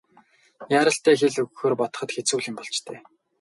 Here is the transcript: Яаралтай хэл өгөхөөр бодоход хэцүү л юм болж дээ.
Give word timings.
Яаралтай 0.77 1.15
хэл 1.21 1.35
өгөхөөр 1.41 1.73
бодоход 1.79 2.09
хэцүү 2.13 2.37
л 2.41 2.47
юм 2.49 2.55
болж 2.57 2.75
дээ. 2.85 2.99